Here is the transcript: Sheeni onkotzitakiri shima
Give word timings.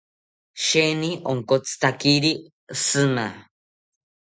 Sheeni 0.63 1.09
onkotzitakiri 1.31 2.31
shima 2.83 3.25